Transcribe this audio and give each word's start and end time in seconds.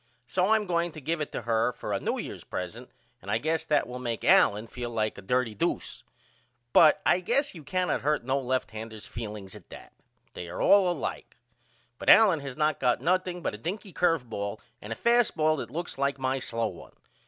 So 0.25 0.47
I 0.47 0.55
am 0.55 0.65
going 0.65 0.91
to 0.93 0.99
give 0.99 1.21
it 1.21 1.31
to 1.33 1.43
her 1.43 1.71
for 1.73 1.93
a 1.93 1.99
New 1.99 2.17
Year's 2.17 2.43
present 2.43 2.89
and 3.21 3.29
I 3.29 3.37
guess 3.37 3.63
that 3.65 3.85
will 3.85 3.99
make 3.99 4.23
Allen 4.23 4.65
feel 4.65 4.89
like 4.89 5.15
a 5.15 5.21
dirty 5.21 5.53
doose. 5.53 6.01
But 6.73 7.03
I 7.05 7.19
guess 7.19 7.53
you 7.53 7.63
cannot 7.63 8.01
hurt 8.01 8.23
no 8.23 8.39
lefthander's 8.41 9.05
feelings 9.05 9.53
at 9.53 9.69
that. 9.69 9.93
They 10.33 10.49
are 10.49 10.59
all 10.59 10.91
alike. 10.91 11.37
But 11.99 12.09
Allen 12.09 12.39
has 12.39 12.57
not 12.57 12.79
got 12.79 12.99
nothing 12.99 13.43
but 13.43 13.53
a 13.53 13.59
dinky 13.59 13.93
curve 13.93 14.27
ball 14.27 14.59
and 14.81 14.91
a 14.91 14.95
fast 14.95 15.37
ball 15.37 15.57
that 15.57 15.69
looks 15.69 15.99
like 15.99 16.17
my 16.17 16.39
slow 16.39 16.69
one. 16.69 16.93